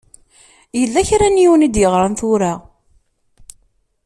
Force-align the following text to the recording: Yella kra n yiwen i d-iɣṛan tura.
Yella 0.79 1.01
kra 1.07 1.27
n 1.29 1.41
yiwen 1.41 1.65
i 1.67 1.69
d-iɣṛan 1.69 2.13
tura. 2.19 2.53